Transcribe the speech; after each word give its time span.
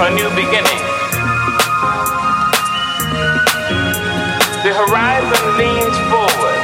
a 0.00 0.10
new 0.14 0.28
beginning. 0.30 0.80
The 4.62 4.72
horizon 4.72 5.44
leans 5.58 5.98
forward, 6.06 6.60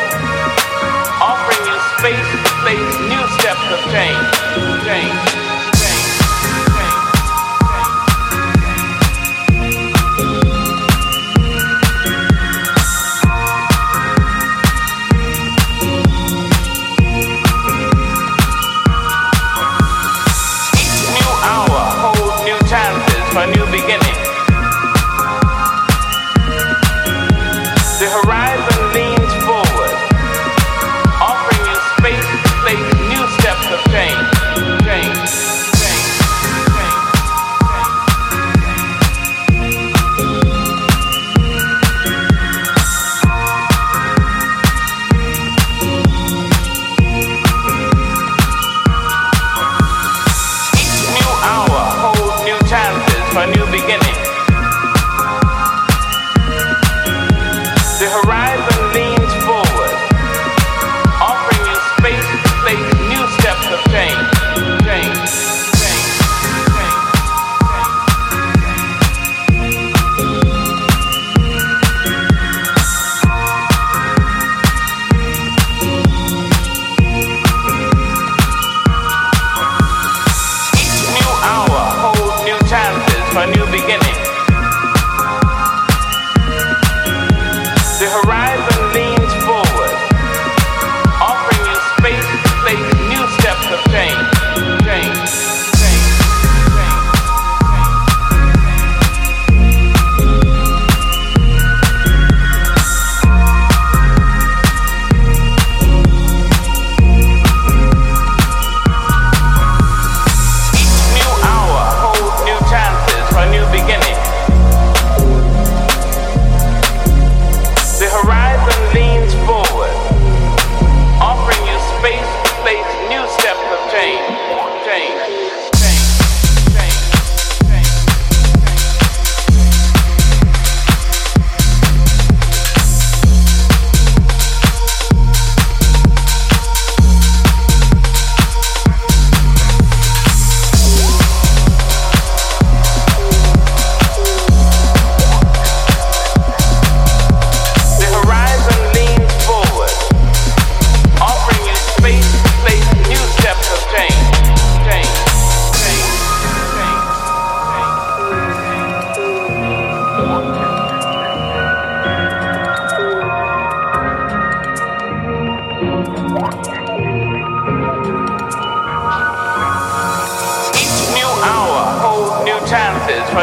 offering 1.20 1.66
you 1.66 1.78
space 1.98 2.30
to 2.30 2.50
face 2.62 2.94
new 3.10 3.24
steps 3.38 3.66
of 3.72 3.80
change. 3.90 4.84
change. 4.86 5.43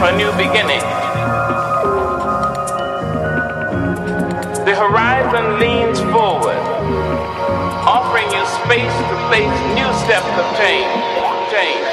for 0.00 0.12
new 0.12 0.32
beginning. 0.32 0.80
The 4.64 4.74
horizon 4.74 5.60
leans 5.60 6.00
forward, 6.10 6.56
offering 7.84 8.24
you 8.32 8.42
space 8.64 8.96
to 9.10 9.16
face 9.28 9.60
new 9.76 9.90
steps 10.00 10.32
of 10.40 10.46
change. 10.56 10.88
change. 11.52 11.89